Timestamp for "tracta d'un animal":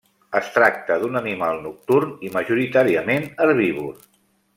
0.53-1.61